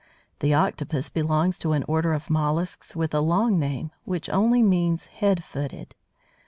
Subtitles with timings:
[0.39, 5.07] The Octopus belongs to an order of molluscs with a long name, which only means
[5.19, 5.93] _head footed.